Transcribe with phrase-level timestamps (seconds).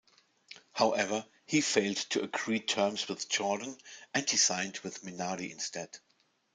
[0.71, 3.77] However, he failed to agree terms with Jordan,
[4.15, 5.95] and he signed with Minardi instead.